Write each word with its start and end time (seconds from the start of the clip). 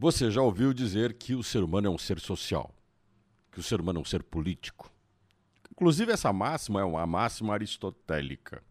Você 0.00 0.30
já 0.30 0.40
ouviu 0.40 0.72
dizer 0.72 1.14
que 1.14 1.34
o 1.34 1.42
ser 1.42 1.64
humano 1.64 1.88
é 1.88 1.90
um 1.90 1.98
ser 1.98 2.20
social, 2.20 2.72
que 3.50 3.58
o 3.58 3.62
ser 3.64 3.80
humano 3.80 3.98
é 3.98 4.02
um 4.02 4.04
ser 4.04 4.22
político. 4.22 4.92
Inclusive, 5.72 6.12
essa 6.12 6.32
máxima 6.32 6.80
é 6.80 6.84
uma 6.84 7.04
máxima 7.04 7.52
aristotélica. 7.54 8.62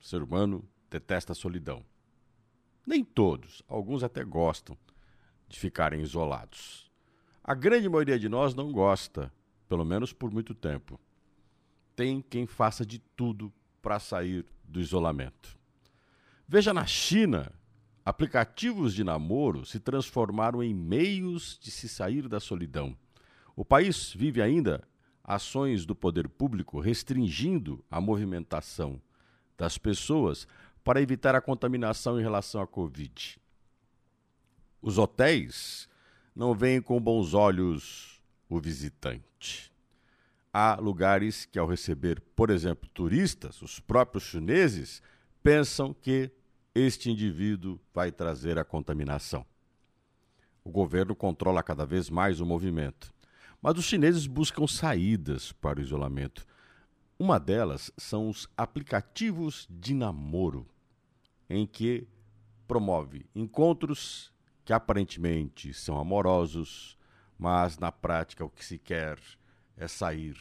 O 0.00 0.04
ser 0.04 0.22
humano 0.22 0.64
detesta 0.88 1.32
a 1.32 1.34
solidão. 1.34 1.84
Nem 2.86 3.02
todos, 3.02 3.64
alguns 3.66 4.04
até 4.04 4.22
gostam 4.22 4.78
de 5.48 5.58
ficarem 5.58 6.02
isolados. 6.02 6.88
A 7.42 7.52
grande 7.52 7.88
maioria 7.88 8.16
de 8.16 8.28
nós 8.28 8.54
não 8.54 8.70
gosta, 8.70 9.32
pelo 9.68 9.84
menos 9.84 10.12
por 10.12 10.30
muito 10.30 10.54
tempo. 10.54 11.00
Tem 11.96 12.22
quem 12.22 12.46
faça 12.46 12.86
de 12.86 13.00
tudo 13.00 13.52
para 13.82 13.98
sair 13.98 14.46
do 14.62 14.80
isolamento. 14.80 15.58
Veja 16.46 16.72
na 16.72 16.86
China 16.86 17.52
Aplicativos 18.08 18.94
de 18.94 19.04
namoro 19.04 19.66
se 19.66 19.78
transformaram 19.78 20.62
em 20.62 20.72
meios 20.72 21.58
de 21.60 21.70
se 21.70 21.86
sair 21.86 22.26
da 22.26 22.40
solidão. 22.40 22.96
O 23.54 23.66
país 23.66 24.14
vive 24.14 24.40
ainda 24.40 24.82
ações 25.22 25.84
do 25.84 25.94
poder 25.94 26.26
público 26.26 26.80
restringindo 26.80 27.84
a 27.90 28.00
movimentação 28.00 28.98
das 29.58 29.76
pessoas 29.76 30.48
para 30.82 31.02
evitar 31.02 31.34
a 31.34 31.40
contaminação 31.42 32.18
em 32.18 32.22
relação 32.22 32.62
à 32.62 32.66
Covid. 32.66 33.38
Os 34.80 34.96
hotéis 34.96 35.86
não 36.34 36.54
veem 36.54 36.80
com 36.80 36.98
bons 36.98 37.34
olhos 37.34 38.22
o 38.48 38.58
visitante. 38.58 39.70
Há 40.50 40.76
lugares 40.76 41.44
que, 41.44 41.58
ao 41.58 41.66
receber, 41.68 42.22
por 42.34 42.48
exemplo, 42.48 42.88
turistas, 42.88 43.60
os 43.60 43.78
próprios 43.78 44.24
chineses 44.24 45.02
pensam 45.42 45.92
que 45.92 46.32
este 46.78 47.10
indivíduo 47.10 47.80
vai 47.92 48.12
trazer 48.12 48.58
a 48.58 48.64
contaminação. 48.64 49.44
O 50.62 50.70
governo 50.70 51.14
controla 51.14 51.62
cada 51.62 51.84
vez 51.84 52.08
mais 52.08 52.40
o 52.40 52.46
movimento, 52.46 53.12
mas 53.60 53.76
os 53.76 53.84
chineses 53.84 54.26
buscam 54.26 54.66
saídas 54.66 55.50
para 55.52 55.80
o 55.80 55.82
isolamento. 55.82 56.46
Uma 57.18 57.40
delas 57.40 57.90
são 57.96 58.28
os 58.28 58.48
aplicativos 58.56 59.66
de 59.68 59.92
namoro, 59.92 60.68
em 61.50 61.66
que 61.66 62.06
promove 62.68 63.26
encontros 63.34 64.32
que 64.64 64.72
aparentemente 64.72 65.74
são 65.74 65.98
amorosos, 65.98 66.96
mas 67.36 67.78
na 67.78 67.90
prática 67.90 68.44
o 68.44 68.50
que 68.50 68.64
se 68.64 68.78
quer 68.78 69.18
é 69.76 69.88
sair 69.88 70.36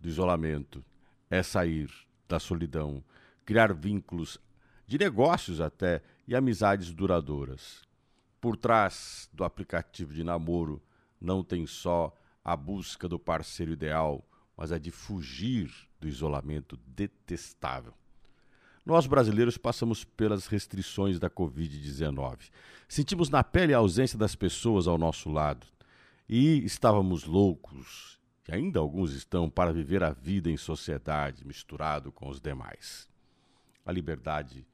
do 0.00 0.08
isolamento, 0.08 0.84
é 1.30 1.42
sair 1.42 1.90
da 2.26 2.40
solidão, 2.40 3.04
criar 3.44 3.72
vínculos 3.72 4.40
de 4.86 4.98
negócios 4.98 5.60
até 5.60 6.02
e 6.26 6.34
amizades 6.34 6.92
duradouras. 6.92 7.82
Por 8.40 8.56
trás 8.56 9.28
do 9.32 9.44
aplicativo 9.44 10.14
de 10.14 10.22
namoro 10.22 10.82
não 11.20 11.42
tem 11.42 11.66
só 11.66 12.14
a 12.44 12.56
busca 12.56 13.08
do 13.08 13.18
parceiro 13.18 13.72
ideal, 13.72 14.24
mas 14.56 14.70
a 14.70 14.78
de 14.78 14.90
fugir 14.90 15.70
do 16.00 16.06
isolamento 16.06 16.76
detestável. 16.86 17.92
Nós 18.84 19.06
brasileiros 19.08 19.58
passamos 19.58 20.04
pelas 20.04 20.46
restrições 20.46 21.18
da 21.18 21.28
Covid-19. 21.28 22.50
Sentimos 22.86 23.28
na 23.28 23.42
pele 23.42 23.74
a 23.74 23.78
ausência 23.78 24.16
das 24.16 24.36
pessoas 24.36 24.86
ao 24.86 24.96
nosso 24.96 25.28
lado 25.28 25.66
e 26.28 26.64
estávamos 26.64 27.24
loucos, 27.24 28.20
e 28.48 28.52
ainda 28.54 28.78
alguns 28.78 29.12
estão, 29.12 29.50
para 29.50 29.72
viver 29.72 30.04
a 30.04 30.12
vida 30.12 30.48
em 30.48 30.56
sociedade, 30.56 31.44
misturado 31.44 32.12
com 32.12 32.28
os 32.28 32.40
demais. 32.40 33.08
A 33.84 33.90
liberdade 33.90 34.64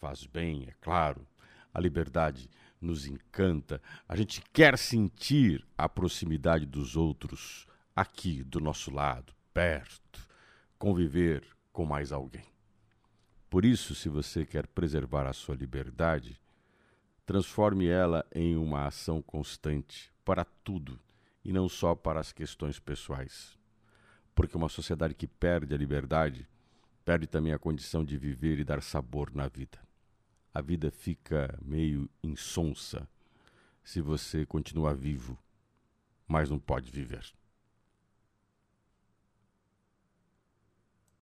faz 0.00 0.26
bem, 0.26 0.64
é 0.68 0.72
claro. 0.80 1.26
A 1.72 1.80
liberdade 1.80 2.48
nos 2.80 3.06
encanta. 3.06 3.80
A 4.08 4.16
gente 4.16 4.42
quer 4.52 4.78
sentir 4.78 5.66
a 5.76 5.88
proximidade 5.88 6.64
dos 6.64 6.96
outros 6.96 7.66
aqui 7.94 8.42
do 8.44 8.60
nosso 8.60 8.90
lado, 8.90 9.34
perto, 9.52 10.20
conviver 10.78 11.44
com 11.72 11.84
mais 11.84 12.12
alguém. 12.12 12.44
Por 13.50 13.64
isso, 13.64 13.94
se 13.94 14.08
você 14.08 14.44
quer 14.44 14.66
preservar 14.66 15.26
a 15.26 15.32
sua 15.32 15.54
liberdade, 15.54 16.40
transforme 17.24 17.86
ela 17.86 18.24
em 18.34 18.56
uma 18.56 18.86
ação 18.86 19.22
constante 19.22 20.12
para 20.24 20.44
tudo 20.44 20.98
e 21.44 21.52
não 21.52 21.68
só 21.68 21.94
para 21.94 22.20
as 22.20 22.32
questões 22.32 22.78
pessoais. 22.78 23.56
Porque 24.34 24.56
uma 24.56 24.68
sociedade 24.68 25.14
que 25.14 25.26
perde 25.26 25.74
a 25.74 25.78
liberdade 25.78 26.46
perde 27.04 27.26
também 27.26 27.54
a 27.54 27.58
condição 27.58 28.04
de 28.04 28.18
viver 28.18 28.58
e 28.58 28.64
dar 28.64 28.82
sabor 28.82 29.34
na 29.34 29.48
vida 29.48 29.87
a 30.58 30.60
vida 30.60 30.90
fica 30.90 31.56
meio 31.64 32.10
insonsa 32.20 33.08
se 33.84 34.00
você 34.00 34.44
continuar 34.44 34.94
vivo, 34.94 35.38
mas 36.26 36.50
não 36.50 36.58
pode 36.58 36.90
viver. 36.90 37.32